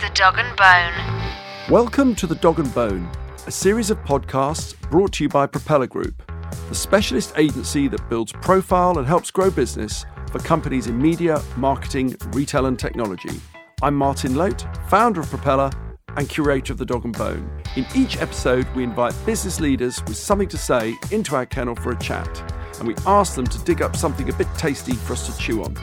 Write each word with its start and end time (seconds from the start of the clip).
the 0.00 0.08
Dog 0.14 0.38
and 0.38 0.56
Bone. 0.56 1.70
Welcome 1.70 2.14
to 2.14 2.26
The 2.26 2.36
Dog 2.36 2.58
and 2.58 2.74
Bone, 2.74 3.06
a 3.46 3.50
series 3.50 3.90
of 3.90 3.98
podcasts 3.98 4.74
brought 4.88 5.12
to 5.14 5.24
you 5.24 5.28
by 5.28 5.46
Propeller 5.46 5.86
Group, 5.86 6.22
the 6.70 6.74
specialist 6.74 7.34
agency 7.36 7.86
that 7.86 8.08
builds 8.08 8.32
profile 8.32 8.96
and 8.96 9.06
helps 9.06 9.30
grow 9.30 9.50
business 9.50 10.06
for 10.32 10.38
companies 10.38 10.86
in 10.86 10.96
media, 10.96 11.42
marketing, 11.58 12.16
retail, 12.28 12.64
and 12.64 12.78
technology. 12.78 13.42
I'm 13.82 13.94
Martin 13.94 14.36
Loat, 14.36 14.64
founder 14.88 15.20
of 15.20 15.28
Propeller 15.28 15.70
and 16.16 16.26
curator 16.26 16.72
of 16.72 16.78
The 16.78 16.86
Dog 16.86 17.04
and 17.04 17.16
Bone. 17.18 17.62
In 17.76 17.84
each 17.94 18.16
episode, 18.22 18.66
we 18.74 18.84
invite 18.84 19.14
business 19.26 19.60
leaders 19.60 20.02
with 20.06 20.16
something 20.16 20.48
to 20.48 20.56
say 20.56 20.96
into 21.10 21.36
our 21.36 21.44
kennel 21.44 21.74
for 21.74 21.92
a 21.92 21.98
chat, 21.98 22.54
and 22.78 22.88
we 22.88 22.94
ask 23.04 23.34
them 23.34 23.46
to 23.46 23.58
dig 23.64 23.82
up 23.82 23.94
something 23.94 24.30
a 24.30 24.32
bit 24.32 24.48
tasty 24.56 24.94
for 24.94 25.12
us 25.12 25.26
to 25.26 25.38
chew 25.38 25.62
on. 25.62 25.76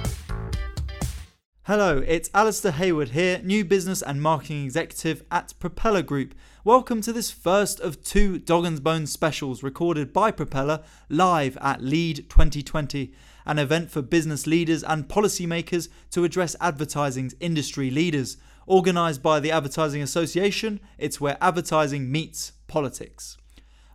Hello, 1.67 2.01
it's 2.07 2.29
Alistair 2.33 2.71
Hayward 2.71 3.09
here, 3.09 3.41
new 3.43 3.65
business 3.65 4.01
and 4.01 4.21
marketing 4.21 4.63
executive 4.63 5.21
at 5.29 5.53
Propeller 5.59 6.01
Group. 6.01 6.33
Welcome 6.63 7.01
to 7.01 7.11
this 7.11 7.29
first 7.29 7.81
of 7.81 8.01
two 8.01 8.39
Dog 8.39 8.63
and 8.63 8.81
Bone 8.81 9.05
specials 9.05 9.63
recorded 9.63 10.13
by 10.13 10.31
Propeller 10.31 10.81
live 11.09 11.57
at 11.59 11.83
Lead 11.83 12.29
2020, 12.29 13.13
an 13.45 13.59
event 13.59 13.91
for 13.91 14.01
business 14.01 14.47
leaders 14.47 14.81
and 14.81 15.09
policymakers 15.09 15.89
to 16.11 16.23
address 16.23 16.55
advertising's 16.61 17.35
industry 17.41 17.91
leaders. 17.91 18.37
Organised 18.65 19.21
by 19.21 19.41
the 19.41 19.51
Advertising 19.51 20.01
Association, 20.01 20.79
it's 20.97 21.19
where 21.19 21.37
advertising 21.41 22.09
meets 22.09 22.53
politics. 22.67 23.35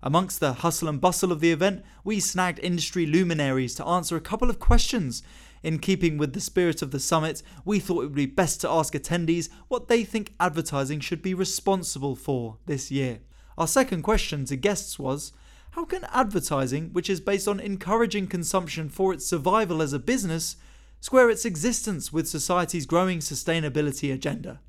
Amongst 0.03 0.41
the 0.41 0.53
hustle 0.53 0.89
and 0.89 1.01
bustle 1.01 1.33
of 1.33 1.41
the 1.41 1.53
event, 1.53 1.85
we 2.05 2.21
snagged 2.21 2.59
industry 2.59 3.07
luminaries 3.07 3.75
to 3.77 3.87
answer 3.87 4.17
a 4.17 4.21
couple 4.21 4.51
of 4.51 4.59
questions 4.59 5.23
in 5.63 5.79
keeping 5.79 6.19
with 6.19 6.33
the 6.33 6.41
spirit 6.41 6.83
of 6.83 6.91
the 6.91 7.01
summit, 7.01 7.43
we 7.65 7.79
thought 7.79 8.03
it 8.03 8.07
would 8.07 8.15
be 8.15 8.27
best 8.27 8.61
to 8.61 8.71
ask 8.71 8.95
attendees 8.95 9.49
what 9.69 9.89
they 9.89 10.05
think 10.05 10.35
advertising 10.41 11.01
should 11.01 11.23
be 11.23 11.35
responsible 11.35 12.17
for 12.17 12.59
this 12.67 12.91
year. 12.91 13.21
Our 13.57 13.67
second 13.67 14.03
question 14.03 14.45
to 14.47 14.57
guests 14.57 14.99
was 14.99 15.33
How 15.73 15.85
can 15.85 16.05
advertising, 16.13 16.91
which 16.93 17.11
is 17.11 17.21
based 17.21 17.47
on 17.47 17.61
encouraging 17.61 18.27
consumption 18.27 18.89
for 18.89 19.13
its 19.13 19.27
survival 19.27 19.83
as 19.83 19.93
a 19.93 19.99
business, 19.99 20.57
square 21.01 21.31
its 21.31 21.45
existence 21.45 22.13
with 22.13 22.29
society's 22.29 22.87
growing 22.87 23.19
sustainability 23.19 24.13
agenda? 24.13 24.61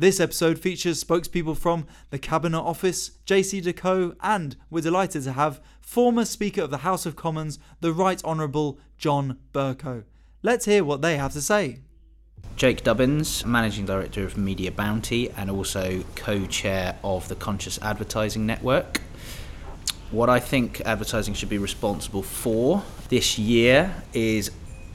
This 0.00 0.20
episode 0.20 0.60
features 0.60 1.02
spokespeople 1.02 1.56
from 1.56 1.84
the 2.10 2.20
Cabinet 2.20 2.60
Office, 2.60 3.10
JCDecaux, 3.26 4.14
and 4.20 4.54
we're 4.70 4.80
delighted 4.80 5.24
to 5.24 5.32
have 5.32 5.60
former 5.80 6.24
Speaker 6.24 6.62
of 6.62 6.70
the 6.70 6.78
House 6.78 7.04
of 7.04 7.16
Commons, 7.16 7.58
the 7.80 7.92
Right 7.92 8.24
Honourable 8.24 8.78
John 8.96 9.38
Bercow. 9.52 10.04
Let's 10.40 10.66
hear 10.66 10.84
what 10.84 11.02
they 11.02 11.16
have 11.16 11.32
to 11.32 11.40
say. 11.40 11.80
Jake 12.54 12.84
Dubbins, 12.84 13.44
Managing 13.44 13.86
Director 13.86 14.22
of 14.24 14.36
Media 14.36 14.70
Bounty 14.70 15.30
and 15.30 15.50
also 15.50 16.04
co 16.14 16.46
chair 16.46 16.96
of 17.02 17.26
the 17.26 17.34
Conscious 17.34 17.76
Advertising 17.82 18.46
Network. 18.46 19.00
What 20.12 20.30
I 20.30 20.38
think 20.38 20.80
advertising 20.82 21.34
should 21.34 21.48
be 21.48 21.58
responsible 21.58 22.22
for 22.22 22.84
this 23.08 23.36
year 23.36 24.04
is 24.12 24.52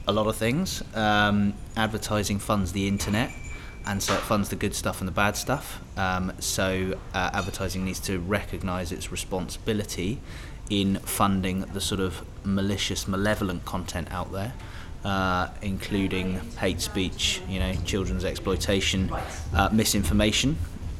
a 0.08 0.12
lot 0.12 0.28
of 0.28 0.36
things. 0.36 0.82
Um, 0.94 1.52
advertising 1.76 2.38
funds 2.38 2.72
the 2.72 2.88
internet, 2.88 3.30
and 3.84 4.02
so 4.02 4.14
it 4.14 4.20
funds 4.20 4.48
the 4.48 4.56
good 4.56 4.74
stuff 4.74 5.00
and 5.00 5.06
the 5.06 5.12
bad 5.12 5.36
stuff. 5.36 5.82
Um, 5.98 6.32
so 6.38 6.98
uh, 7.12 7.30
advertising 7.34 7.84
needs 7.84 8.00
to 8.00 8.18
recognise 8.18 8.92
its 8.92 9.12
responsibility 9.12 10.20
in 10.70 10.96
funding 11.00 11.60
the 11.60 11.82
sort 11.82 12.00
of 12.00 12.24
malicious, 12.44 13.06
malevolent 13.06 13.66
content 13.66 14.10
out 14.10 14.32
there 14.32 14.54
uh, 15.04 15.48
including 15.62 16.40
hate 16.58 16.80
speech, 16.80 17.42
you 17.48 17.58
know, 17.58 17.74
children's 17.84 18.24
exploitation, 18.24 19.12
uh, 19.54 19.68
misinformation. 19.72 20.56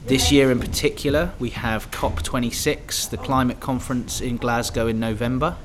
This 0.07 0.31
year 0.31 0.51
in 0.51 0.61
particular, 0.61 1.33
we 1.39 1.51
have 1.51 1.91
COP26, 1.91 3.09
the 3.09 3.17
climate 3.17 3.61
conference 3.61 4.21
in 4.21 4.37
Glasgow 4.37 4.87
in 4.87 5.01
November. 5.01 5.57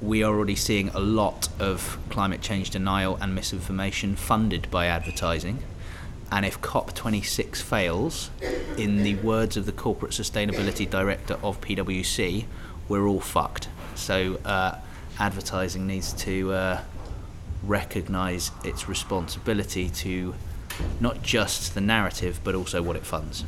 We 0.00 0.22
are 0.22 0.32
already 0.32 0.54
seeing 0.54 0.88
a 0.90 1.00
lot 1.00 1.48
of 1.58 1.98
climate 2.08 2.40
change 2.40 2.70
denial 2.70 3.18
and 3.20 3.34
misinformation 3.34 4.14
funded 4.14 4.70
by 4.70 4.86
advertising. 4.86 5.62
And 6.30 6.46
if 6.46 6.60
COP26 6.60 7.60
fails, 7.60 8.30
in 8.76 9.02
the 9.02 9.16
words 9.16 9.56
of 9.56 9.66
the 9.66 9.72
Corporate 9.72 10.12
Sustainability 10.12 10.88
Director 10.88 11.34
of 11.42 11.60
PwC, 11.60 12.46
we're 12.88 13.06
all 13.06 13.20
fucked. 13.20 13.68
So 13.96 14.36
uh, 14.44 14.78
advertising 15.18 15.86
needs 15.86 16.12
to 16.14 16.52
uh, 16.52 16.80
recognise 17.62 18.50
its 18.64 18.88
responsibility 18.88 19.88
to 19.88 20.34
not 21.00 21.22
just 21.22 21.74
the 21.74 21.80
narrative 21.80 22.40
but 22.42 22.54
also 22.54 22.82
what 22.82 22.96
it 22.96 23.04
funds. 23.04 23.44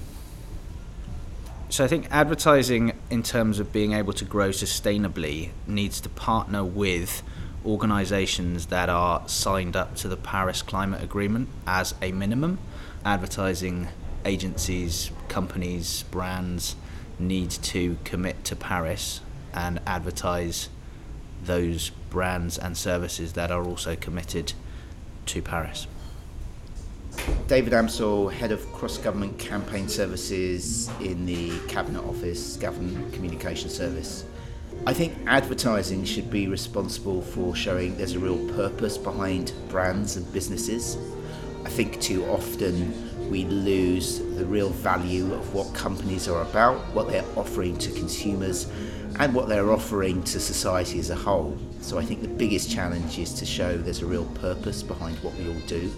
So 1.71 1.83
I 1.85 1.89
think 1.89 2.07
advertising, 2.11 2.93
in 3.11 3.25
terms 3.25 3.59
of 3.59 3.73
being 3.73 3.95
able 3.95 4.13
to 4.13 4.25
grow 4.25 4.51
sustainably, 4.51 5.51
needs 5.67 6.01
to 6.03 6.09
partner 6.09 6.63
with 6.63 7.23
organisations 7.67 8.67
that 8.67 8.89
are 8.89 9.27
signed 9.27 9.75
up 9.75 9.97
to 9.97 10.09
the 10.09 10.17
Paris 10.17 10.63
Climate 10.63 11.03
Agreement 11.03 11.49
as 11.67 11.95
a 12.01 12.13
minimum. 12.13 12.59
Advertising 13.05 13.89
agencies, 14.25 15.11
companies, 15.29 16.05
brands 16.11 16.77
need 17.19 17.51
to 17.51 17.97
commit 18.05 18.45
to 18.45 18.55
Paris 18.55 19.21
and 19.53 19.81
advertise 19.87 20.69
those 21.47 21.91
brands 22.11 22.59
and 22.59 22.77
services 22.77 23.33
that 23.35 23.51
are 23.51 23.65
also 23.65 23.97
committed 23.97 24.53
to 25.27 25.43
Paris. 25.43 25.87
David 27.47 27.73
Amsel, 27.73 28.33
Head 28.33 28.53
of 28.53 28.65
Cross 28.73 28.99
Government 28.99 29.39
Campaign 29.39 29.89
Services 29.89 30.89
in 31.01 31.27
the 31.27 31.59
Cabinet 31.69 32.03
Office, 32.05 32.57
Government 32.57 33.13
Communication 33.13 33.71
Service. 33.71 34.25
I 34.87 34.93
think 34.93 35.15
advertising 35.27 36.05
should 36.05 36.31
be 36.31 36.49
responsible 36.49 37.23
for 37.23 37.55
showing 37.55 37.97
there's 37.97 38.15
a 38.15 38.19
real 38.19 38.39
purpose 38.55 38.99
behind 38.99 39.53
brands 39.69 40.17
and 40.17 40.31
businesses. 40.33 40.99
I 41.65 41.71
think 41.71 42.01
too 42.01 42.25
often 42.27 42.93
we 43.31 43.45
lose 43.45 44.19
the 44.19 44.45
real 44.45 44.71
value 44.71 45.33
of 45.35 45.55
what 45.55 45.73
companies 45.75 46.29
are 46.29 46.43
about, 46.43 46.79
what 46.95 47.09
they're 47.09 47.25
offering 47.37 47.77
to 47.79 47.91
consumers, 47.93 48.71
and 49.19 49.35
what 49.35 49.49
they're 49.49 49.71
offering 49.71 50.23
to 50.25 50.41
society 50.41 50.99
as 50.99 51.11
a 51.11 51.15
whole. 51.15 51.57
So 51.81 51.99
I 51.99 52.05
think 52.05 52.23
the 52.23 52.29
biggest 52.29 52.71
challenge 52.71 53.19
is 53.19 53.33
to 53.35 53.47
show 53.47 53.77
there's 53.77 54.03
a 54.03 54.07
real 54.07 54.27
purpose 54.37 54.83
behind 54.83 55.17
what 55.19 55.35
we 55.35 55.49
all 55.49 55.61
do. 55.67 55.93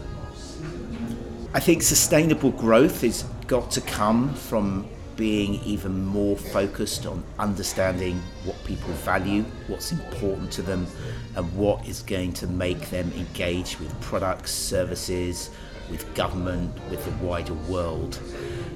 I 1.55 1.61
think 1.61 1.83
sustainable 1.83 2.51
growth 2.51 3.01
has 3.01 3.23
got 3.47 3.71
to 3.73 3.81
come 3.81 4.35
from 4.35 4.87
being 5.17 5.55
even 5.65 6.05
more 6.05 6.37
focused 6.37 7.07
on 7.07 7.25
understanding 7.39 8.21
what 8.45 8.63
people 8.65 8.93
value, 8.93 9.43
what's 9.67 9.93
important 9.93 10.53
to 10.53 10.63
them, 10.63 10.87
and 11.35 11.51
what 11.57 11.87
is 11.89 12.03
going 12.03 12.33
to 12.35 12.47
make 12.47 12.91
them 12.91 13.11
engage 13.17 13.81
with 13.81 13.99
products, 14.03 14.53
services, 14.53 15.51
with 15.91 16.13
government, 16.15 16.73
with 16.91 17.05
the 17.05 17.25
wider 17.25 17.55
world. 17.55 18.19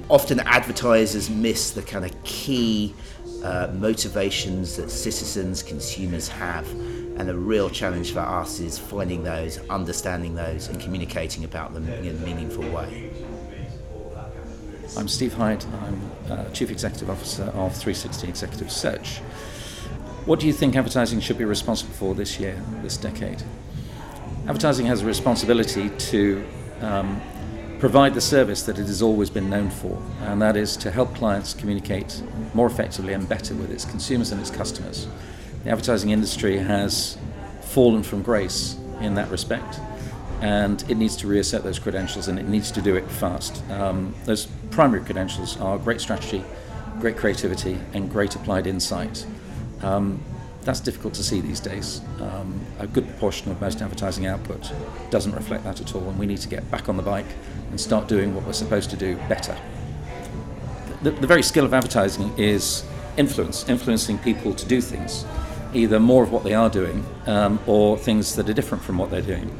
Often 0.09 0.41
advertisers 0.41 1.29
miss 1.29 1.71
the 1.71 1.81
kind 1.81 2.05
of 2.05 2.23
key 2.23 2.93
uh, 3.43 3.69
motivations 3.73 4.75
that 4.77 4.89
citizens, 4.89 5.63
consumers 5.63 6.27
have. 6.27 6.69
And 7.17 7.27
the 7.27 7.35
real 7.35 7.69
challenge 7.69 8.13
for 8.13 8.19
us 8.19 8.59
is 8.59 8.79
finding 8.79 9.23
those, 9.23 9.59
understanding 9.69 10.35
those, 10.35 10.67
and 10.67 10.79
communicating 10.79 11.43
about 11.43 11.73
them 11.73 11.87
in 11.87 12.15
a 12.15 12.19
meaningful 12.19 12.67
way. 12.69 13.11
I'm 14.97 15.07
Steve 15.07 15.33
Hyde. 15.33 15.63
I'm 15.83 16.11
uh, 16.29 16.49
Chief 16.49 16.69
Executive 16.69 17.09
Officer 17.09 17.43
of 17.43 17.75
360 17.75 18.27
Executive 18.27 18.71
Search. 18.71 19.19
What 20.25 20.39
do 20.39 20.47
you 20.47 20.53
think 20.53 20.75
advertising 20.75 21.19
should 21.19 21.37
be 21.37 21.45
responsible 21.45 21.93
for 21.93 22.13
this 22.13 22.39
year, 22.39 22.61
this 22.81 22.97
decade? 22.97 23.41
Advertising 24.47 24.85
has 24.87 25.01
a 25.01 25.05
responsibility 25.05 25.89
to 25.89 26.45
um, 26.81 27.21
provide 27.79 28.13
the 28.13 28.21
service 28.21 28.63
that 28.63 28.77
it 28.77 28.85
has 28.85 29.01
always 29.01 29.29
been 29.29 29.49
known 29.49 29.69
for, 29.69 30.01
and 30.21 30.41
that 30.41 30.55
is 30.55 30.77
to 30.77 30.91
help 30.91 31.15
clients 31.15 31.53
communicate 31.53 32.21
more 32.53 32.67
effectively 32.67 33.13
and 33.13 33.27
better 33.27 33.55
with 33.55 33.71
its 33.71 33.85
consumers 33.85 34.31
and 34.31 34.39
its 34.39 34.51
customers. 34.51 35.07
The 35.63 35.71
advertising 35.71 36.09
industry 36.09 36.57
has 36.57 37.17
fallen 37.61 38.03
from 38.03 38.21
grace 38.21 38.77
in 38.99 39.15
that 39.15 39.29
respect, 39.29 39.79
and 40.41 40.83
it 40.89 40.95
needs 40.95 41.15
to 41.17 41.27
reassert 41.27 41.63
those 41.63 41.79
credentials 41.79 42.27
and 42.27 42.39
it 42.39 42.47
needs 42.47 42.71
to 42.71 42.81
do 42.81 42.95
it 42.95 43.09
fast. 43.09 43.63
Um, 43.69 44.13
those 44.25 44.47
primary 44.71 45.03
credentials 45.03 45.59
are 45.59 45.77
great 45.77 46.01
strategy, 46.01 46.43
great 46.99 47.17
creativity, 47.17 47.77
and 47.93 48.09
great 48.09 48.35
applied 48.35 48.67
insight. 48.67 49.25
Um, 49.81 50.23
that's 50.63 50.79
difficult 50.79 51.13
to 51.15 51.23
see 51.23 51.41
these 51.41 51.59
days. 51.59 52.01
Um, 52.19 52.59
a 52.79 52.87
good 52.87 53.07
proportion 53.07 53.51
of 53.51 53.59
most 53.61 53.81
advertising 53.81 54.25
output 54.27 54.71
doesn't 55.09 55.33
reflect 55.33 55.63
that 55.63 55.81
at 55.81 55.95
all, 55.95 56.07
and 56.09 56.19
we 56.19 56.25
need 56.25 56.39
to 56.39 56.49
get 56.49 56.69
back 56.69 56.89
on 56.89 56.97
the 56.97 57.03
bike 57.03 57.25
and 57.69 57.79
start 57.79 58.07
doing 58.07 58.35
what 58.35 58.45
we're 58.45 58.53
supposed 58.53 58.89
to 58.91 58.97
do 58.97 59.15
better. 59.27 59.57
The, 61.01 61.11
the 61.11 61.27
very 61.27 61.43
skill 61.43 61.65
of 61.65 61.73
advertising 61.73 62.31
is 62.37 62.83
influence, 63.17 63.67
influencing 63.67 64.19
people 64.19 64.53
to 64.53 64.67
do 64.67 64.81
things, 64.81 65.25
either 65.73 65.99
more 65.99 66.23
of 66.23 66.31
what 66.31 66.43
they 66.43 66.53
are 66.53 66.69
doing 66.69 67.03
um, 67.25 67.59
or 67.65 67.97
things 67.97 68.35
that 68.35 68.47
are 68.47 68.53
different 68.53 68.83
from 68.83 68.97
what 68.97 69.09
they're 69.09 69.21
doing. 69.21 69.55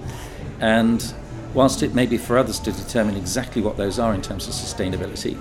And 0.59 1.13
whilst 1.53 1.81
it 1.81 1.95
may 1.95 2.05
be 2.05 2.17
for 2.17 2.37
others 2.37 2.59
to 2.59 2.71
determine 2.71 3.17
exactly 3.17 3.61
what 3.61 3.75
those 3.77 3.97
are 3.97 4.13
in 4.13 4.21
terms 4.21 4.47
of 4.47 4.53
sustainability, 4.53 5.37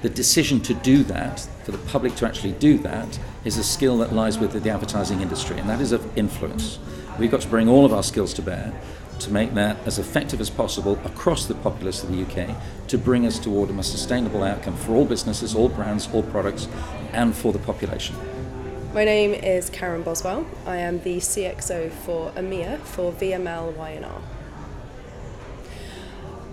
the 0.00 0.08
decision 0.08 0.60
to 0.62 0.74
do 0.74 1.04
that, 1.04 1.46
for 1.64 1.72
the 1.72 1.78
public 1.78 2.14
to 2.16 2.26
actually 2.26 2.52
do 2.52 2.78
that, 2.78 3.18
is 3.44 3.58
a 3.58 3.64
skill 3.64 3.98
that 3.98 4.12
lies 4.12 4.38
with 4.38 4.52
the 4.62 4.70
advertising 4.70 5.20
industry, 5.20 5.58
and 5.58 5.68
that 5.68 5.80
is 5.80 5.92
of 5.92 6.16
influence. 6.16 6.78
We've 7.18 7.30
got 7.30 7.40
to 7.42 7.48
bring 7.48 7.68
all 7.68 7.84
of 7.84 7.92
our 7.92 8.02
skills 8.02 8.32
to 8.34 8.42
bear 8.42 8.72
to 9.18 9.32
make 9.32 9.54
that 9.54 9.76
as 9.86 9.98
effective 9.98 10.40
as 10.40 10.50
possible 10.50 10.98
across 11.04 11.46
the 11.46 11.54
populace 11.54 12.02
of 12.02 12.10
the 12.10 12.22
UK 12.22 12.56
to 12.88 12.98
bring 12.98 13.26
us 13.26 13.38
toward 13.38 13.70
a 13.70 13.72
more 13.72 13.82
sustainable 13.82 14.42
outcome 14.42 14.76
for 14.76 14.94
all 14.94 15.04
businesses, 15.04 15.54
all 15.54 15.68
brands, 15.68 16.08
all 16.12 16.22
products, 16.24 16.68
and 17.12 17.34
for 17.34 17.52
the 17.52 17.58
population. 17.60 18.16
My 18.92 19.04
name 19.04 19.32
is 19.32 19.70
Karen 19.70 20.02
Boswell. 20.02 20.46
I 20.66 20.76
am 20.76 21.00
the 21.02 21.18
CXO 21.18 21.90
for 21.90 22.30
EMEA 22.32 22.80
for 22.80 23.12
VML 23.12 23.74
Y&R. 23.76 24.22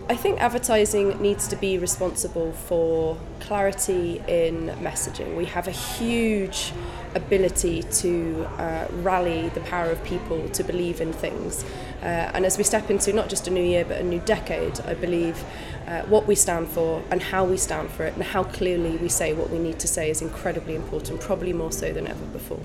I 0.10 0.16
think 0.16 0.42
advertising 0.42 1.22
needs 1.22 1.48
to 1.50 1.56
be 1.56 1.78
responsible 1.78 2.52
for 2.52 3.16
clarity 3.42 4.20
in 4.28 4.70
messaging. 4.82 5.36
We 5.36 5.46
have 5.46 5.68
a 5.68 5.72
huge 5.72 6.74
ability 7.14 7.84
to 7.84 8.48
uh, 8.58 8.88
rally 9.04 9.50
the 9.50 9.60
power 9.62 9.92
of 9.92 10.04
people 10.04 10.50
to 10.50 10.64
believe 10.64 11.00
in 11.00 11.14
things. 11.14 11.64
Uh, 12.02 12.32
and 12.34 12.44
as 12.44 12.58
we 12.58 12.64
step 12.64 12.90
into 12.90 13.14
not 13.14 13.30
just 13.30 13.48
a 13.48 13.52
new 13.52 13.62
year 13.64 13.86
but 13.86 13.98
a 14.02 14.04
new 14.04 14.20
decade, 14.22 14.80
I 14.82 14.96
believe 14.96 15.44
uh, 15.86 16.02
what 16.04 16.26
we 16.26 16.34
stand 16.34 16.70
for 16.70 17.04
and 17.12 17.22
how 17.22 17.46
we 17.46 17.58
stand 17.58 17.92
for 17.92 18.04
it 18.04 18.16
and 18.16 18.24
how 18.24 18.46
clearly 18.46 18.98
we 18.98 19.10
say 19.10 19.34
what 19.34 19.52
we 19.52 19.60
need 19.60 19.78
to 19.78 19.88
say 19.88 20.10
is 20.10 20.24
incredibly 20.24 20.74
important, 20.74 21.22
probably 21.22 21.54
more 21.54 21.72
so 21.72 21.94
than 21.94 22.08
ever 22.08 22.26
before. 22.26 22.62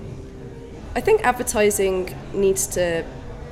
I 0.95 1.01
think 1.01 1.23
advertising 1.23 2.15
needs 2.33 2.65
to 2.67 3.05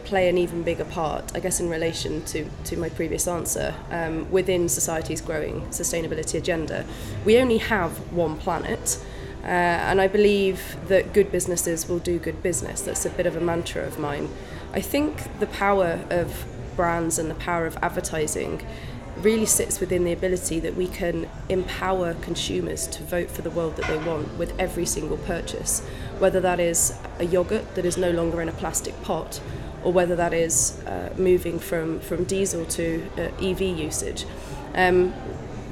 play 0.05 0.29
an 0.29 0.37
even 0.37 0.63
bigger 0.63 0.85
part, 0.85 1.31
I 1.35 1.39
guess, 1.39 1.59
in 1.59 1.69
relation 1.69 2.23
to, 2.25 2.45
to 2.65 2.77
my 2.77 2.89
previous 2.89 3.27
answer, 3.27 3.73
um, 3.91 4.29
within 4.31 4.69
society's 4.69 5.21
growing 5.21 5.61
sustainability 5.67 6.35
agenda. 6.35 6.85
We 7.25 7.37
only 7.37 7.57
have 7.57 7.91
one 8.11 8.37
planet. 8.37 8.99
Uh, 9.43 9.47
and 9.47 9.99
I 9.99 10.07
believe 10.07 10.77
that 10.87 11.13
good 11.13 11.29
businesses 11.29 11.89
will 11.89 11.99
do 11.99 12.17
good 12.17 12.41
business. 12.41 12.81
That's 12.81 13.05
a 13.05 13.09
bit 13.09 13.25
of 13.25 13.35
a 13.35 13.41
mantra 13.41 13.85
of 13.85 13.99
mine. 13.99 14.29
I 14.73 14.79
think 14.79 15.39
the 15.39 15.47
power 15.47 15.99
of 16.09 16.45
brands 16.77 17.19
and 17.19 17.29
the 17.29 17.35
power 17.35 17.65
of 17.65 17.77
advertising 17.81 18.65
really 19.17 19.45
sits 19.45 19.79
within 19.79 20.03
the 20.05 20.11
ability 20.11 20.59
that 20.59 20.75
we 20.75 20.87
can 20.87 21.29
empower 21.49 22.13
consumers 22.15 22.87
to 22.87 23.03
vote 23.03 23.29
for 23.29 23.41
the 23.41 23.49
world 23.51 23.75
that 23.75 23.87
they 23.87 23.97
want 23.97 24.33
with 24.37 24.57
every 24.59 24.85
single 24.85 25.17
purchase, 25.17 25.81
whether 26.19 26.39
that 26.39 26.59
is 26.59 26.97
a 27.19 27.25
yogurt 27.25 27.75
that 27.75 27.85
is 27.85 27.97
no 27.97 28.11
longer 28.11 28.41
in 28.41 28.49
a 28.49 28.53
plastic 28.53 28.99
pot 29.03 29.39
or 29.83 29.91
whether 29.91 30.15
that 30.15 30.33
is 30.33 30.81
uh, 30.85 31.13
moving 31.17 31.59
from, 31.59 31.99
from 31.99 32.23
diesel 32.23 32.65
to 32.65 33.05
uh, 33.17 33.45
EV 33.45 33.61
usage. 33.61 34.25
Um, 34.75 35.13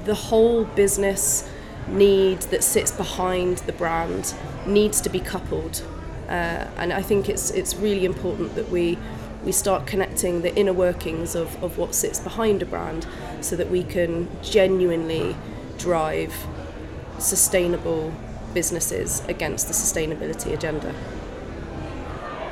the 0.05 0.15
whole 0.15 0.65
business 0.65 1.49
need 1.87 2.41
that 2.43 2.63
sits 2.63 2.91
behind 2.91 3.59
the 3.59 3.73
brand 3.73 4.33
needs 4.65 5.01
to 5.01 5.09
be 5.09 5.19
coupled. 5.19 5.83
Uh, 6.27 6.67
and 6.77 6.93
I 6.93 7.01
think 7.01 7.29
it's, 7.29 7.51
it's 7.51 7.75
really 7.75 8.05
important 8.05 8.55
that 8.55 8.69
we, 8.69 8.97
we 9.43 9.51
start 9.51 9.85
connecting 9.85 10.41
the 10.41 10.55
inner 10.55 10.73
workings 10.73 11.35
of, 11.35 11.61
of 11.63 11.77
what 11.77 11.93
sits 11.95 12.19
behind 12.19 12.61
a 12.61 12.65
brand 12.65 13.05
so 13.41 13.55
that 13.55 13.69
we 13.69 13.83
can 13.83 14.29
genuinely 14.41 15.35
drive 15.77 16.33
sustainable 17.19 18.13
businesses 18.53 19.23
against 19.27 19.67
the 19.67 19.73
sustainability 19.73 20.53
agenda. 20.53 20.93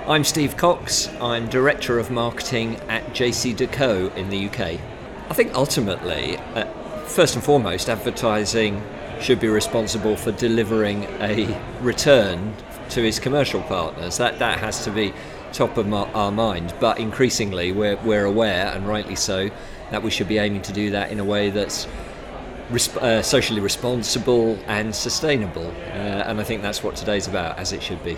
I'm 0.09 0.23
Steve 0.23 0.57
Cox. 0.57 1.07
I'm 1.21 1.47
Director 1.49 1.99
of 1.99 2.09
Marketing 2.09 2.77
at 2.87 3.05
JCDecaux 3.13 4.15
in 4.15 4.31
the 4.31 4.49
UK. 4.49 4.81
I 5.29 5.33
think 5.35 5.53
ultimately, 5.53 6.37
uh, 6.55 6.65
first 7.03 7.35
and 7.35 7.43
foremost, 7.43 7.89
advertising 7.89 8.81
should 9.21 9.39
be 9.39 9.49
responsible 9.49 10.15
for 10.15 10.31
delivering 10.31 11.03
a 11.21 11.55
return 11.81 12.55
to 12.89 13.03
his 13.03 13.19
commercial 13.19 13.61
partners. 13.61 14.17
That, 14.17 14.39
that 14.39 14.57
has 14.57 14.83
to 14.85 14.91
be 14.91 15.13
top 15.53 15.77
of 15.77 15.93
our 15.93 16.31
mind. 16.31 16.73
But 16.79 16.97
increasingly, 16.97 17.71
we're, 17.71 17.97
we're 17.97 18.25
aware, 18.25 18.73
and 18.73 18.87
rightly 18.87 19.15
so, 19.15 19.51
that 19.91 20.01
we 20.01 20.09
should 20.09 20.27
be 20.27 20.39
aiming 20.39 20.63
to 20.63 20.73
do 20.73 20.89
that 20.89 21.11
in 21.11 21.19
a 21.19 21.23
way 21.23 21.51
that's 21.51 21.87
uh, 22.99 23.21
socially 23.21 23.61
responsible 23.61 24.57
and 24.65 24.95
sustainable. 24.95 25.67
Uh, 25.67 26.25
and 26.25 26.41
I 26.41 26.43
think 26.43 26.63
that's 26.63 26.83
what 26.83 26.95
today's 26.95 27.27
about, 27.27 27.59
as 27.59 27.73
it 27.73 27.83
should 27.83 28.03
be. 28.03 28.17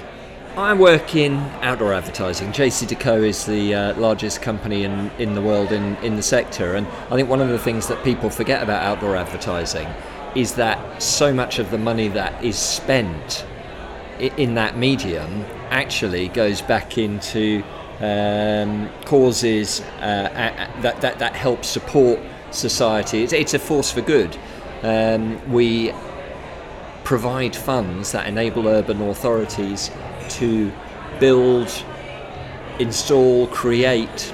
I 0.57 0.73
work 0.73 1.15
in 1.15 1.37
outdoor 1.61 1.93
advertising. 1.93 2.51
JCDecaux 2.51 3.25
is 3.25 3.45
the 3.45 3.73
uh, 3.73 3.93
largest 3.95 4.41
company 4.41 4.83
in, 4.83 5.09
in 5.17 5.33
the 5.33 5.41
world 5.41 5.71
in, 5.71 5.95
in 5.97 6.17
the 6.17 6.21
sector, 6.21 6.75
and 6.75 6.85
I 7.09 7.15
think 7.15 7.29
one 7.29 7.39
of 7.39 7.47
the 7.47 7.57
things 7.57 7.87
that 7.87 8.03
people 8.03 8.29
forget 8.29 8.61
about 8.61 8.83
outdoor 8.83 9.15
advertising 9.15 9.87
is 10.35 10.55
that 10.55 11.01
so 11.01 11.33
much 11.33 11.57
of 11.57 11.71
the 11.71 11.77
money 11.77 12.09
that 12.09 12.43
is 12.43 12.57
spent 12.57 13.45
in 14.19 14.55
that 14.55 14.77
medium 14.77 15.45
actually 15.69 16.27
goes 16.27 16.61
back 16.61 16.97
into 16.97 17.63
um, 18.01 18.89
causes 19.05 19.79
uh, 20.01 20.29
that, 20.81 20.99
that, 20.99 21.19
that 21.19 21.33
help 21.33 21.63
support 21.63 22.19
society. 22.51 23.23
It's, 23.23 23.31
it's 23.31 23.53
a 23.53 23.59
force 23.59 23.89
for 23.89 24.01
good. 24.01 24.37
Um, 24.83 25.49
we 25.49 25.93
provide 27.05 27.55
funds 27.55 28.11
that 28.11 28.27
enable 28.27 28.67
urban 28.67 29.01
authorities 29.01 29.91
to 30.37 30.71
build, 31.19 31.71
install, 32.79 33.47
create 33.47 34.33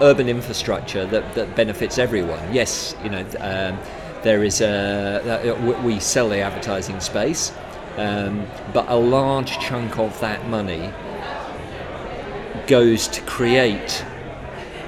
urban 0.00 0.28
infrastructure 0.28 1.06
that, 1.06 1.34
that 1.34 1.54
benefits 1.54 1.98
everyone. 1.98 2.52
Yes, 2.52 2.94
you 3.02 3.10
know, 3.10 3.20
um, 3.40 3.78
there 4.22 4.42
is 4.42 4.60
a, 4.60 5.46
uh, 5.46 5.82
we 5.82 6.00
sell 6.00 6.28
the 6.28 6.38
advertising 6.38 7.00
space, 7.00 7.52
um, 7.96 8.46
but 8.72 8.88
a 8.88 8.96
large 8.96 9.58
chunk 9.58 9.98
of 9.98 10.18
that 10.20 10.48
money 10.48 10.92
goes 12.66 13.08
to 13.08 13.20
create 13.22 14.04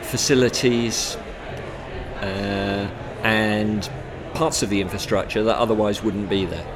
facilities 0.03 1.17
uh, 2.21 2.89
and 3.23 3.91
parts 4.35 4.63
of 4.63 4.71
the 4.71 4.81
infrastructure 4.81 5.43
that 5.43 5.57
otherwise 5.57 6.03
wouldn't 6.03 6.29
be 6.29 6.45
there. 6.45 6.67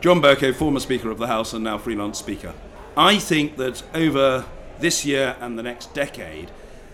John 0.00 0.22
Bercow, 0.22 0.54
former 0.54 0.80
Speaker 0.80 1.10
of 1.10 1.18
the 1.18 1.26
House 1.26 1.52
and 1.52 1.62
now 1.62 1.76
freelance 1.76 2.18
Speaker. 2.18 2.54
I 2.96 3.18
think 3.18 3.56
that 3.56 3.82
over 3.94 4.46
this 4.80 5.04
year 5.04 5.36
and 5.40 5.56
the 5.56 5.62
next 5.62 5.94
decade, 5.94 6.50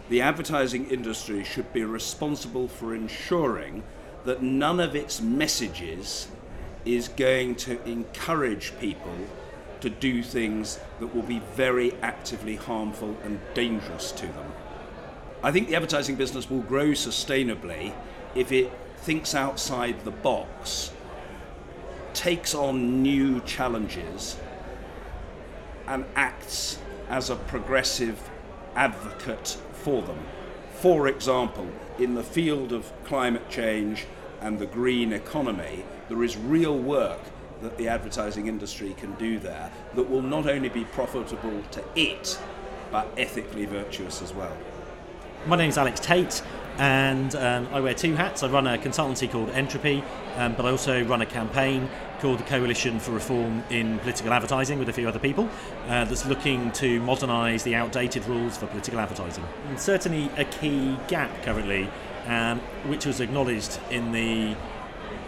the 0.08 0.20
advertising 0.20 0.90
industry 0.90 1.42
should 1.42 1.72
be 1.72 1.84
responsible 1.84 2.68
for 2.68 2.94
ensuring 2.94 3.82
that 4.24 4.42
none 4.42 4.78
of 4.78 4.94
its 4.94 5.20
messages 5.20 6.28
is 6.84 7.08
going 7.08 7.54
to 7.54 7.82
encourage 7.88 8.78
people 8.78 9.16
to 9.80 9.88
do 9.88 10.22
things 10.22 10.78
that 11.00 11.14
will 11.14 11.22
be 11.22 11.40
very 11.54 11.92
actively 12.02 12.56
harmful 12.56 13.16
and 13.24 13.40
dangerous 13.54 14.12
to 14.12 14.26
them. 14.26 14.52
I 15.42 15.50
think 15.50 15.68
the 15.68 15.76
advertising 15.76 16.16
business 16.16 16.50
will 16.50 16.60
grow 16.60 16.88
sustainably 16.88 17.94
if 18.34 18.52
it 18.52 18.70
thinks 18.98 19.34
outside 19.34 20.04
the 20.04 20.10
box, 20.10 20.92
takes 22.14 22.54
on 22.54 23.02
new 23.02 23.40
challenges, 23.40 24.36
and 25.86 26.04
acts 26.14 26.78
as 27.08 27.30
a 27.30 27.36
progressive 27.36 28.30
advocate 28.74 29.56
for 29.72 30.02
them. 30.02 30.18
For 30.72 31.08
example, 31.08 31.68
in 31.98 32.14
the 32.14 32.22
field 32.22 32.72
of 32.72 32.92
climate 33.04 33.48
change 33.48 34.06
and 34.40 34.58
the 34.58 34.66
green 34.66 35.12
economy, 35.12 35.84
there 36.08 36.22
is 36.22 36.36
real 36.36 36.78
work 36.78 37.20
that 37.62 37.78
the 37.78 37.88
advertising 37.88 38.46
industry 38.46 38.94
can 38.98 39.14
do 39.14 39.38
there 39.38 39.70
that 39.94 40.10
will 40.10 40.22
not 40.22 40.46
only 40.46 40.68
be 40.68 40.84
profitable 40.84 41.62
to 41.70 41.82
it, 41.94 42.38
but 42.90 43.08
ethically 43.16 43.64
virtuous 43.64 44.20
as 44.20 44.34
well. 44.34 44.56
My 45.46 45.56
name 45.56 45.70
is 45.70 45.78
Alex 45.78 46.00
Tait, 46.00 46.42
and 46.78 47.34
um, 47.34 47.68
I 47.72 47.80
wear 47.80 47.94
two 47.94 48.14
hats. 48.14 48.42
I 48.42 48.48
run 48.48 48.66
a 48.66 48.76
consultancy 48.76 49.30
called 49.30 49.50
Entropy, 49.50 50.02
um, 50.36 50.54
but 50.54 50.66
I 50.66 50.70
also 50.70 51.04
run 51.04 51.22
a 51.22 51.26
campaign 51.26 51.88
called 52.20 52.38
the 52.38 52.44
Coalition 52.44 52.98
for 52.98 53.12
Reform 53.12 53.62
in 53.70 53.98
Political 54.00 54.32
Advertising 54.32 54.78
with 54.78 54.88
a 54.88 54.92
few 54.92 55.08
other 55.08 55.18
people 55.18 55.48
uh, 55.86 56.04
that's 56.04 56.26
looking 56.26 56.70
to 56.72 57.00
modernise 57.00 57.62
the 57.62 57.74
outdated 57.74 58.26
rules 58.26 58.56
for 58.56 58.66
political 58.66 59.00
advertising. 59.00 59.44
And 59.68 59.78
certainly 59.78 60.30
a 60.36 60.44
key 60.44 60.98
gap 61.08 61.42
currently, 61.42 61.88
um, 62.26 62.60
which 62.86 63.06
was 63.06 63.20
acknowledged 63.20 63.78
in 63.90 64.12
the 64.12 64.56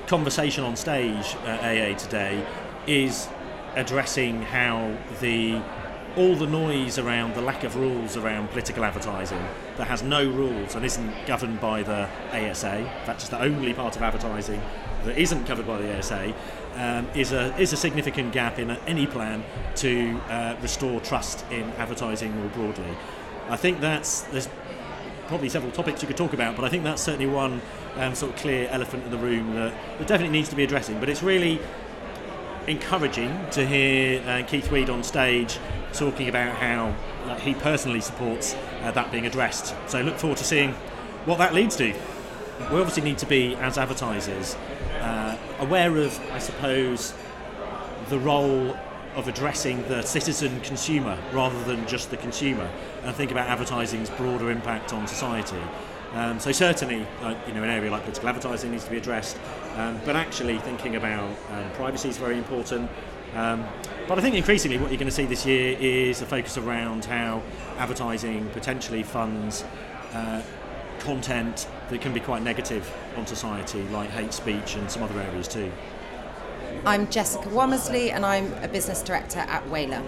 conversation 0.07 0.65
on 0.65 0.77
stage 0.77 1.35
at 1.45 1.61
AA 1.61 1.97
today, 1.97 2.47
is 2.87 3.29
addressing 3.75 4.43
how 4.43 4.97
the 5.21 5.63
all 6.17 6.35
the 6.35 6.47
noise 6.47 6.99
around 6.99 7.35
the 7.35 7.41
lack 7.41 7.65
of 7.65 7.77
rules 7.77 8.17
around 8.17 8.49
political 8.49 8.85
advertising 8.85 9.43
that 9.77 9.87
has 9.87 10.03
no 10.03 10.29
rules 10.29 10.75
and 10.75 10.85
isn't 10.85 11.27
governed 11.27 11.61
by 11.61 11.83
the 11.83 12.09
ASA. 12.33 12.91
That's 13.07 13.29
the 13.29 13.41
only 13.41 13.75
part 13.75 13.97
of 13.97 14.03
advertising 14.03 14.61
that 15.05 15.17
isn't 15.19 15.45
covered 15.47 15.67
by 15.67 15.79
the 15.79 15.99
ASA 15.99 16.35
um, 16.75 17.09
is 17.15 17.33
a 17.33 17.57
is 17.59 17.73
a 17.73 17.77
significant 17.77 18.33
gap 18.33 18.59
in 18.59 18.71
any 18.87 19.07
plan 19.07 19.45
to 19.77 20.19
uh, 20.29 20.57
restore 20.63 21.01
trust 21.01 21.45
in 21.51 21.65
advertising 21.73 22.35
more 22.37 22.49
broadly. 22.51 22.97
I 23.49 23.57
think 23.57 23.81
that's 23.81 24.23
there's 24.23 24.49
probably 25.27 25.49
several 25.49 25.73
topics 25.73 26.03
you 26.03 26.09
could 26.09 26.17
talk 26.17 26.33
about, 26.33 26.57
but 26.57 26.65
I 26.65 26.69
think 26.69 26.85
that's 26.85 27.03
certainly 27.03 27.27
one 27.27 27.61
um, 27.97 28.15
sort 28.15 28.33
of 28.33 28.39
clear 28.39 28.67
elephant 28.71 29.05
in 29.05 29.11
the 29.11 29.19
room 29.19 29.55
that, 29.55 29.75
that 29.99 30.09
definitely 30.09 30.37
needs 30.37 30.49
to 30.49 30.57
be 30.57 30.65
addressing. 30.65 30.99
But 31.01 31.09
it's 31.09 31.23
really 31.23 31.61
encouraging 32.69 33.47
to 33.51 33.67
hear 33.67 34.23
uh, 34.29 34.43
Keith 34.47 34.71
Weed 34.71 34.91
on 34.91 35.03
stage 35.03 35.59
talking 35.95 36.29
about 36.29 36.55
how 36.57 36.95
he 37.41 37.55
personally 37.55 38.01
supports 38.01 38.55
uh, 38.83 38.91
that 38.91 39.11
being 39.11 39.27
addressed. 39.27 39.75
So 39.87 40.03
look 40.03 40.19
forward 40.19 40.39
to 40.39 40.45
seeing 40.45 40.73
what 41.25 41.39
that 41.39 41.55
leads 41.55 41.77
to. 41.77 41.95
We 42.71 42.79
obviously 42.79 43.03
need 43.03 43.19
to 43.19 43.27
be, 43.27 43.55
as 43.57 43.79
advertisers, 43.79 44.55
uh, 45.01 45.37
aware 45.61 45.97
of, 45.97 46.19
I 46.33 46.39
suppose, 46.39 47.15
the 48.09 48.19
role 48.19 48.77
of 49.15 49.29
addressing 49.29 49.87
the 49.89 50.03
citizen 50.03 50.61
consumer 50.61 51.19
rather 51.33 51.63
than 51.65 51.87
just 51.87 52.11
the 52.11 52.17
consumer, 52.17 52.69
and 53.03 53.15
think 53.15 53.31
about 53.31 53.49
advertising's 53.49 54.11
broader 54.11 54.51
impact 54.51 54.93
on 54.93 55.07
society. 55.07 55.61
Um, 56.13 56.41
so 56.41 56.53
certainly, 56.53 57.07
uh, 57.21 57.35
you 57.47 57.53
know, 57.53 57.63
an 57.63 57.71
area 57.71 57.91
like 57.91 58.03
political 58.03 58.29
advertising 58.29 58.71
needs 58.71 58.85
to 58.85 58.91
be 58.91 58.97
addressed, 58.97 59.37
um, 59.77 60.01
but 60.05 60.17
actually 60.17 60.59
thinking 60.59 60.97
about 60.97 61.29
um, 61.51 61.71
privacy 61.73 62.09
is 62.09 62.17
very 62.17 62.39
important. 62.39 62.91
Um, 63.35 63.67
but 64.07 64.19
I 64.19 64.23
think 64.23 64.35
increasingly 64.35 64.79
what 64.79 64.91
you're 64.91 64.99
going 64.99 65.11
to 65.11 65.15
see 65.15 65.27
this 65.27 65.45
year 65.45 65.77
is 65.79 66.23
a 66.23 66.27
focus 66.27 66.57
around 66.57 67.05
how 67.05 67.43
advertising 67.77 68.49
potentially 68.51 69.03
funds 69.03 69.65
uh, 70.15 70.43
content 71.01 71.69
that 71.91 72.01
can 72.01 72.13
be 72.13 72.21
quite 72.21 72.43
negative 72.43 72.91
on 73.17 73.27
society, 73.27 73.83
like 73.89 74.11
hate 74.11 74.33
speech 74.33 74.77
and 74.77 74.91
some 74.91 75.03
other 75.03 75.21
areas 75.21 75.47
too. 75.47 75.71
I'm 76.85 77.11
Jessica 77.11 77.49
Womersley 77.49 78.13
and 78.13 78.25
I'm 78.25 78.53
a 78.63 78.69
business 78.69 79.03
director 79.03 79.41
at 79.41 79.69
Whaler. 79.69 80.03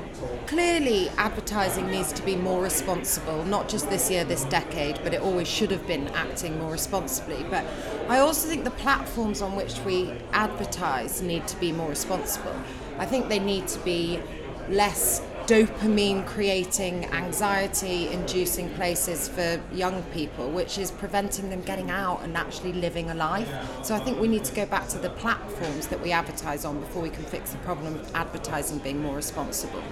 Clearly, 0.46 1.08
advertising 1.10 1.90
needs 1.90 2.12
to 2.12 2.22
be 2.22 2.36
more 2.36 2.62
responsible, 2.62 3.44
not 3.44 3.68
just 3.68 3.90
this 3.90 4.10
year, 4.10 4.24
this 4.24 4.44
decade, 4.44 4.98
but 5.02 5.12
it 5.12 5.20
always 5.20 5.48
should 5.48 5.70
have 5.70 5.86
been 5.86 6.08
acting 6.08 6.58
more 6.58 6.70
responsibly. 6.70 7.44
But 7.50 7.64
I 8.08 8.18
also 8.18 8.48
think 8.48 8.64
the 8.64 8.70
platforms 8.70 9.42
on 9.42 9.56
which 9.56 9.78
we 9.80 10.12
advertise 10.32 11.22
need 11.22 11.46
to 11.48 11.56
be 11.58 11.72
more 11.72 11.88
responsible. 11.88 12.54
I 12.98 13.06
think 13.06 13.28
they 13.28 13.38
need 13.38 13.68
to 13.68 13.78
be 13.80 14.20
less 14.68 15.22
dopamine 15.46 16.26
creating, 16.26 17.06
anxiety 17.06 18.08
inducing 18.08 18.68
places 18.70 19.28
for 19.28 19.60
young 19.72 20.02
people, 20.14 20.50
which 20.50 20.78
is 20.78 20.90
preventing 20.90 21.50
them 21.50 21.62
getting 21.62 21.90
out 21.90 22.22
and 22.22 22.36
actually 22.36 22.72
living 22.72 23.10
a 23.10 23.14
life. 23.14 23.52
So 23.82 23.94
I 23.94 23.98
think 23.98 24.20
we 24.20 24.28
need 24.28 24.44
to 24.44 24.54
go 24.54 24.66
back 24.66 24.88
to 24.88 24.98
the 24.98 25.10
platforms 25.10 25.88
that 25.88 26.00
we 26.00 26.12
advertise 26.12 26.64
on 26.64 26.78
before 26.80 27.02
we 27.02 27.10
can 27.10 27.24
fix 27.24 27.50
the 27.50 27.58
problem 27.58 27.94
of 27.94 28.14
advertising 28.14 28.78
being 28.78 29.02
more 29.02 29.16
responsible. 29.16 29.82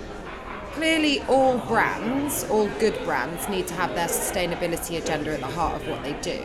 Clearly, 0.73 1.21
all 1.23 1.59
brands, 1.59 2.45
all 2.51 2.69
good 2.79 2.97
brands, 3.05 3.49
need 3.49 3.67
to 3.67 3.75
have 3.75 3.95
their 3.95 4.07
sustainability 4.07 4.97
agenda 5.03 5.35
at 5.35 5.41
the 5.41 5.47
heart 5.47 5.81
of 5.81 5.89
what 5.89 6.03
they 6.05 6.13
do. 6.21 6.41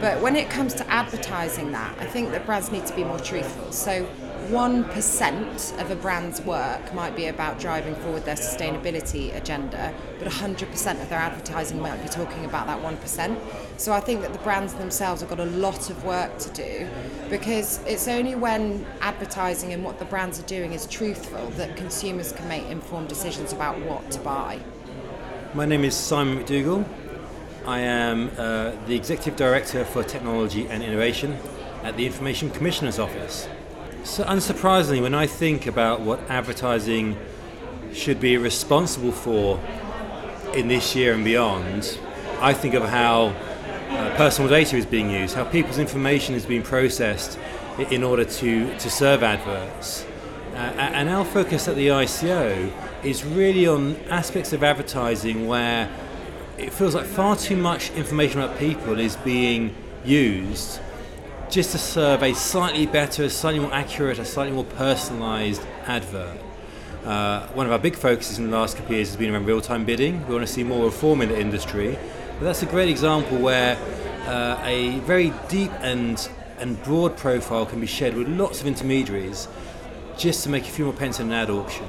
But 0.00 0.20
when 0.20 0.34
it 0.34 0.50
comes 0.50 0.74
to 0.74 0.90
advertising 0.90 1.72
that, 1.72 1.96
I 2.00 2.06
think 2.06 2.30
that 2.32 2.44
brands 2.46 2.72
need 2.72 2.84
to 2.86 2.96
be 2.96 3.04
more 3.04 3.20
truthful. 3.20 3.70
So 3.70 4.08
1% 4.44 5.80
of 5.80 5.90
a 5.90 5.96
brand's 5.96 6.40
work 6.42 6.92
might 6.92 7.16
be 7.16 7.26
about 7.26 7.58
driving 7.58 7.94
forward 7.96 8.24
their 8.24 8.34
sustainability 8.34 9.34
agenda, 9.34 9.94
but 10.18 10.28
100% 10.28 11.02
of 11.02 11.08
their 11.08 11.18
advertising 11.18 11.80
might 11.80 12.02
be 12.02 12.08
talking 12.08 12.44
about 12.44 12.66
that 12.66 12.82
1%. 12.82 13.38
So 13.78 13.92
I 13.92 14.00
think 14.00 14.20
that 14.20 14.32
the 14.32 14.38
brands 14.40 14.74
themselves 14.74 15.22
have 15.22 15.30
got 15.30 15.40
a 15.40 15.46
lot 15.46 15.88
of 15.88 16.04
work 16.04 16.38
to 16.38 16.50
do 16.50 16.88
because 17.30 17.80
it's 17.86 18.06
only 18.06 18.34
when 18.34 18.86
advertising 19.00 19.72
and 19.72 19.82
what 19.82 19.98
the 19.98 20.04
brands 20.04 20.38
are 20.38 20.46
doing 20.46 20.72
is 20.72 20.86
truthful 20.86 21.48
that 21.50 21.76
consumers 21.76 22.32
can 22.32 22.46
make 22.46 22.64
informed 22.66 23.08
decisions 23.08 23.52
about 23.52 23.78
what 23.80 24.10
to 24.10 24.20
buy. 24.20 24.60
My 25.54 25.64
name 25.64 25.84
is 25.84 25.96
Simon 25.96 26.44
McDougall. 26.44 26.84
I 27.66 27.80
am 27.80 28.30
uh, 28.36 28.72
the 28.86 28.94
Executive 28.94 29.36
Director 29.36 29.86
for 29.86 30.02
Technology 30.02 30.68
and 30.68 30.82
Innovation 30.82 31.38
at 31.82 31.96
the 31.96 32.04
Information 32.04 32.50
Commissioner's 32.50 32.98
Office. 32.98 33.48
So, 34.04 34.22
unsurprisingly, 34.22 35.00
when 35.00 35.14
I 35.14 35.26
think 35.26 35.66
about 35.66 36.02
what 36.02 36.20
advertising 36.28 37.16
should 37.94 38.20
be 38.20 38.36
responsible 38.36 39.12
for 39.12 39.58
in 40.52 40.68
this 40.68 40.94
year 40.94 41.14
and 41.14 41.24
beyond, 41.24 41.98
I 42.38 42.52
think 42.52 42.74
of 42.74 42.84
how 42.84 43.28
uh, 43.88 44.14
personal 44.18 44.50
data 44.50 44.76
is 44.76 44.84
being 44.84 45.10
used, 45.10 45.34
how 45.34 45.44
people's 45.44 45.78
information 45.78 46.34
is 46.34 46.44
being 46.44 46.62
processed 46.62 47.38
in 47.90 48.02
order 48.02 48.26
to, 48.26 48.78
to 48.78 48.90
serve 48.90 49.22
adverts. 49.22 50.04
Uh, 50.52 50.56
and 50.56 51.08
our 51.08 51.24
focus 51.24 51.66
at 51.66 51.74
the 51.74 51.88
ICO 51.88 52.70
is 53.02 53.24
really 53.24 53.66
on 53.66 53.96
aspects 54.10 54.52
of 54.52 54.62
advertising 54.62 55.46
where 55.46 55.90
it 56.58 56.74
feels 56.74 56.94
like 56.94 57.06
far 57.06 57.36
too 57.36 57.56
much 57.56 57.90
information 57.92 58.42
about 58.42 58.58
people 58.58 59.00
is 59.00 59.16
being 59.16 59.74
used 60.04 60.78
just 61.50 61.72
to 61.72 61.78
serve 61.78 62.22
a 62.22 62.34
slightly 62.34 62.86
better, 62.86 63.28
slightly 63.28 63.60
more 63.60 63.72
accurate, 63.72 64.18
a 64.18 64.24
slightly 64.24 64.52
more 64.52 64.64
personalised 64.64 65.64
advert. 65.86 66.38
Uh, 67.04 67.46
one 67.48 67.66
of 67.66 67.72
our 67.72 67.78
big 67.78 67.96
focuses 67.96 68.38
in 68.38 68.50
the 68.50 68.56
last 68.56 68.76
couple 68.76 68.92
of 68.92 68.96
years 68.96 69.08
has 69.08 69.16
been 69.16 69.32
around 69.32 69.46
real-time 69.46 69.84
bidding. 69.84 70.26
We 70.26 70.34
want 70.34 70.46
to 70.46 70.52
see 70.52 70.64
more 70.64 70.84
reform 70.84 71.20
in 71.20 71.28
the 71.28 71.38
industry, 71.38 71.98
but 72.38 72.44
that's 72.44 72.62
a 72.62 72.66
great 72.66 72.88
example 72.88 73.38
where 73.38 73.76
uh, 74.26 74.58
a 74.64 74.98
very 75.00 75.32
deep 75.48 75.70
and 75.80 76.28
and 76.58 76.80
broad 76.84 77.16
profile 77.16 77.66
can 77.66 77.80
be 77.80 77.86
shared 77.86 78.14
with 78.14 78.28
lots 78.28 78.60
of 78.60 78.66
intermediaries, 78.66 79.48
just 80.16 80.44
to 80.44 80.48
make 80.48 80.62
a 80.62 80.70
few 80.70 80.84
more 80.84 80.94
pence 80.94 81.18
in 81.18 81.26
an 81.26 81.32
ad 81.32 81.50
auction. 81.50 81.86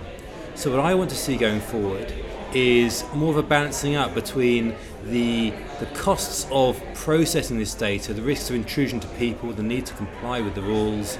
So 0.56 0.72
what 0.72 0.80
I 0.80 0.96
want 0.96 1.12
to 1.12 1.16
see 1.16 1.38
going 1.38 1.62
forward 1.62 2.12
is 2.56 3.04
more 3.14 3.32
of 3.32 3.38
a 3.38 3.44
balancing 3.44 3.96
up 3.96 4.16
between 4.16 4.74
the, 5.04 5.52
the 5.80 5.86
costs 5.88 6.48
of 6.50 6.82
processing 6.94 7.60
this 7.60 7.76
data, 7.76 8.14
the 8.14 8.22
risks 8.22 8.50
of 8.50 8.56
intrusion 8.56 9.00
to 9.02 9.08
people, 9.10 9.52
the 9.52 9.62
need 9.62 9.86
to 9.86 9.94
comply 9.96 10.40
with 10.40 10.56
the 10.56 10.62
rules, 10.62 11.18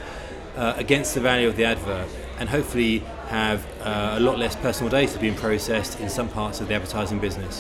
uh, 0.56 0.74
against 0.78 1.14
the 1.14 1.20
value 1.20 1.48
of 1.48 1.58
the 1.58 1.66
advert, 1.66 2.08
and 2.40 2.48
hopefully 2.48 3.00
have 3.28 3.66
uh, 3.82 4.16
a 4.18 4.20
lot 4.22 4.40
less 4.40 4.56
personal 4.56 4.90
data 4.90 5.20
being 5.20 5.36
processed 5.36 6.00
in 6.00 6.10
some 6.10 6.30
parts 6.30 6.62
of 6.62 6.70
the 6.70 6.74
advertising 6.74 7.20
business. 7.20 7.60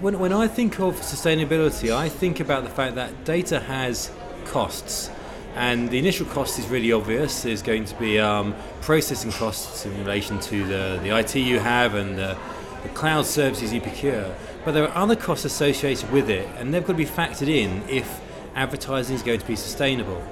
When, 0.00 0.18
when 0.18 0.32
I 0.32 0.48
think 0.48 0.80
of 0.80 0.96
sustainability, 0.96 1.94
I 1.94 2.08
think 2.08 2.40
about 2.40 2.64
the 2.64 2.70
fact 2.70 2.94
that 2.94 3.24
data 3.24 3.60
has 3.60 4.10
costs. 4.46 5.10
And 5.54 5.90
the 5.90 5.98
initial 5.98 6.24
cost 6.24 6.58
is 6.58 6.66
really 6.68 6.92
obvious. 6.92 7.42
There's 7.42 7.60
going 7.60 7.84
to 7.84 7.94
be 7.96 8.18
um, 8.18 8.54
processing 8.80 9.30
costs 9.32 9.84
in 9.84 9.96
relation 9.98 10.40
to 10.40 10.66
the, 10.66 11.00
the 11.02 11.18
IT 11.18 11.36
you 11.36 11.58
have 11.58 11.94
and 11.94 12.16
the, 12.16 12.38
the 12.82 12.88
cloud 12.90 13.26
services 13.26 13.72
you 13.72 13.80
procure. 13.80 14.34
But 14.64 14.72
there 14.72 14.88
are 14.88 14.96
other 14.96 15.16
costs 15.16 15.44
associated 15.44 16.10
with 16.10 16.30
it, 16.30 16.48
and 16.56 16.72
they've 16.72 16.84
got 16.84 16.92
to 16.92 16.98
be 16.98 17.06
factored 17.06 17.48
in 17.48 17.82
if 17.88 18.20
advertising 18.54 19.16
is 19.16 19.22
going 19.22 19.40
to 19.40 19.46
be 19.46 19.56
sustainable. 19.56 20.22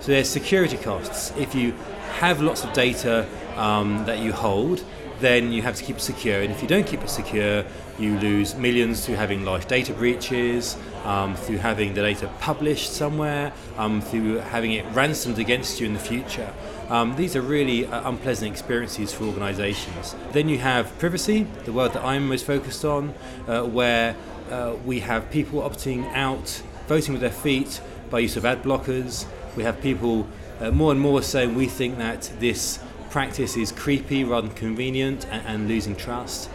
So 0.00 0.12
there's 0.12 0.28
security 0.28 0.76
costs. 0.76 1.32
If 1.36 1.54
you 1.54 1.72
have 2.18 2.40
lots 2.40 2.64
of 2.64 2.72
data 2.72 3.26
um, 3.56 4.04
that 4.06 4.18
you 4.18 4.32
hold, 4.32 4.84
then 5.20 5.52
you 5.52 5.62
have 5.62 5.76
to 5.76 5.84
keep 5.84 5.96
it 5.96 6.02
secure. 6.02 6.40
And 6.40 6.50
if 6.50 6.62
you 6.62 6.68
don't 6.68 6.86
keep 6.86 7.02
it 7.02 7.10
secure, 7.10 7.64
you 7.98 8.18
lose 8.18 8.54
millions 8.54 9.04
through 9.04 9.16
having 9.16 9.44
large 9.44 9.66
data 9.66 9.92
breaches, 9.92 10.76
um, 11.04 11.34
through 11.34 11.58
having 11.58 11.94
the 11.94 12.02
data 12.02 12.30
published 12.40 12.92
somewhere, 12.92 13.52
um, 13.76 14.00
through 14.00 14.36
having 14.36 14.72
it 14.72 14.84
ransomed 14.94 15.38
against 15.38 15.80
you 15.80 15.86
in 15.86 15.94
the 15.94 16.00
future. 16.00 16.52
Um, 16.88 17.16
these 17.16 17.36
are 17.36 17.42
really 17.42 17.86
uh, 17.86 18.08
unpleasant 18.08 18.50
experiences 18.50 19.12
for 19.12 19.24
organisations. 19.24 20.14
Then 20.32 20.48
you 20.48 20.58
have 20.58 20.96
privacy, 20.98 21.46
the 21.64 21.72
word 21.72 21.92
that 21.92 22.04
I'm 22.04 22.28
most 22.28 22.46
focused 22.46 22.84
on, 22.84 23.14
uh, 23.46 23.64
where 23.64 24.16
uh, 24.50 24.76
we 24.84 25.00
have 25.00 25.30
people 25.30 25.60
opting 25.60 26.10
out, 26.14 26.62
voting 26.86 27.12
with 27.12 27.20
their 27.20 27.30
feet 27.30 27.80
by 28.10 28.20
use 28.20 28.36
of 28.36 28.46
ad 28.46 28.62
blockers. 28.62 29.26
We 29.56 29.64
have 29.64 29.80
people 29.82 30.26
uh, 30.60 30.70
more 30.70 30.92
and 30.92 31.00
more 31.00 31.22
saying 31.22 31.54
we 31.54 31.66
think 31.66 31.98
that 31.98 32.30
this 32.38 32.78
practice 33.10 33.56
is 33.56 33.72
creepy 33.72 34.24
rather 34.24 34.48
than 34.48 34.56
convenient 34.56 35.26
and, 35.30 35.46
and 35.46 35.68
losing 35.68 35.96
trust. 35.96 36.50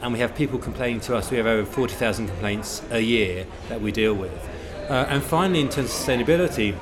And 0.00 0.12
we 0.12 0.18
have 0.18 0.34
people 0.34 0.58
complaining 0.58 1.00
to 1.00 1.16
us. 1.16 1.30
We 1.30 1.38
have 1.38 1.46
over 1.46 1.64
40,000 1.64 2.28
complaints 2.28 2.82
a 2.90 3.00
year 3.00 3.46
that 3.68 3.80
we 3.80 3.90
deal 3.90 4.14
with. 4.14 4.32
Uh, 4.88 5.06
and 5.08 5.22
finally, 5.22 5.60
in 5.60 5.68
terms 5.68 5.90
of 5.90 5.96
sustainability, 5.96 6.76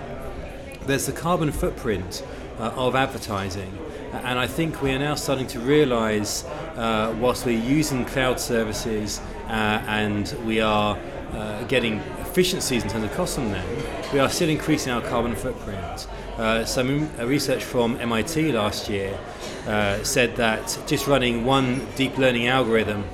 there's 0.86 1.06
the 1.06 1.12
carbon 1.12 1.52
footprint 1.52 2.24
uh, 2.58 2.72
of 2.74 2.96
advertising. 2.96 3.78
And 4.12 4.38
I 4.38 4.46
think 4.46 4.82
we 4.82 4.90
are 4.90 4.98
now 4.98 5.14
starting 5.14 5.46
to 5.48 5.60
realize, 5.60 6.44
uh, 6.76 7.16
whilst 7.18 7.46
we're 7.46 7.58
using 7.58 8.04
cloud 8.04 8.40
services 8.40 9.20
uh, 9.46 9.82
and 9.86 10.36
we 10.44 10.60
are 10.60 10.98
uh, 11.32 11.64
getting 11.64 11.98
efficiencies 12.20 12.82
in 12.82 12.88
terms 12.88 13.04
of 13.04 13.12
cost 13.12 13.38
on 13.38 13.50
them, 13.50 13.66
we 14.12 14.18
are 14.18 14.28
still 14.28 14.48
increasing 14.48 14.92
our 14.92 15.02
carbon 15.02 15.34
footprint. 15.34 16.06
Uh, 16.36 16.64
some 16.64 17.14
research 17.18 17.62
from 17.62 17.96
MIT 18.00 18.52
last 18.52 18.88
year 18.88 19.18
uh, 19.66 20.02
said 20.02 20.36
that 20.36 20.78
just 20.86 21.06
running 21.06 21.44
one 21.44 21.86
deep 21.94 22.16
learning 22.18 22.48
algorithm 22.48 23.04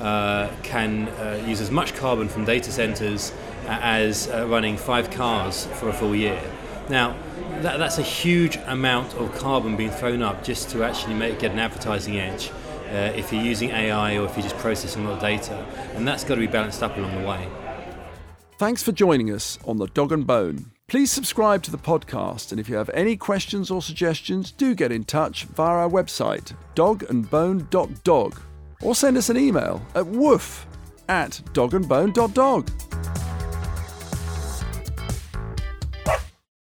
uh, 0.00 0.50
can 0.62 1.08
uh, 1.08 1.42
use 1.46 1.60
as 1.60 1.70
much 1.70 1.94
carbon 1.94 2.28
from 2.28 2.44
data 2.44 2.70
centers 2.70 3.32
as 3.66 4.28
uh, 4.28 4.46
running 4.46 4.76
five 4.76 5.10
cars 5.10 5.66
for 5.66 5.88
a 5.88 5.92
full 5.92 6.14
year. 6.14 6.40
Now, 6.88 7.16
that, 7.62 7.78
that's 7.78 7.98
a 7.98 8.02
huge 8.02 8.56
amount 8.66 9.14
of 9.14 9.34
carbon 9.34 9.76
being 9.76 9.90
thrown 9.90 10.22
up 10.22 10.44
just 10.44 10.70
to 10.70 10.84
actually 10.84 11.14
make 11.14 11.38
get 11.38 11.52
an 11.52 11.58
advertising 11.58 12.18
edge. 12.18 12.50
Uh, 12.90 13.12
if 13.16 13.32
you're 13.32 13.42
using 13.42 13.70
AI 13.70 14.18
or 14.18 14.26
if 14.26 14.36
you're 14.36 14.42
just 14.42 14.58
processing 14.58 15.04
a 15.04 15.08
lot 15.08 15.14
of 15.14 15.20
data, 15.20 15.66
and 15.94 16.06
that's 16.06 16.22
got 16.22 16.34
to 16.34 16.40
be 16.40 16.46
balanced 16.46 16.82
up 16.82 16.96
along 16.96 17.20
the 17.20 17.26
way. 17.26 17.48
Thanks 18.64 18.82
for 18.82 18.92
joining 18.92 19.30
us 19.30 19.58
on 19.66 19.76
The 19.76 19.88
Dog 19.88 20.10
and 20.10 20.26
Bone. 20.26 20.70
Please 20.86 21.12
subscribe 21.12 21.62
to 21.64 21.70
the 21.70 21.76
podcast, 21.76 22.50
and 22.50 22.58
if 22.58 22.66
you 22.66 22.76
have 22.76 22.88
any 22.94 23.14
questions 23.14 23.70
or 23.70 23.82
suggestions, 23.82 24.50
do 24.50 24.74
get 24.74 24.90
in 24.90 25.04
touch 25.04 25.44
via 25.44 25.80
our 25.80 25.90
website, 25.90 26.54
dogandbone.dog, 26.74 28.40
or 28.80 28.94
send 28.94 29.18
us 29.18 29.28
an 29.28 29.36
email 29.36 29.82
at 29.94 30.06
woof 30.06 30.66
at 31.10 31.42
dogandbone.dog. 31.52 33.13